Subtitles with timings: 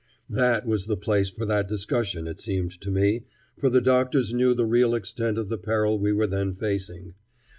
[0.31, 3.25] That was the place for that discussion, it seemed to me,
[3.59, 7.13] for the doctors knew the real extent of the peril we were then facing.